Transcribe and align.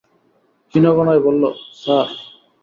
ক্ষীণ 0.67 0.85
গলায় 0.97 1.21
বলল, 1.25 1.43
স্যার। 1.73 2.07